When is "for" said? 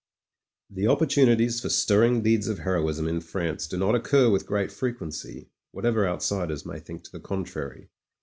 1.61-1.69